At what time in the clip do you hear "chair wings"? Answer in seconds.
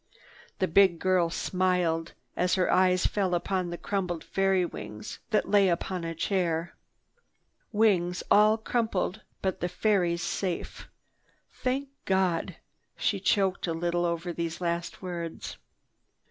6.15-8.23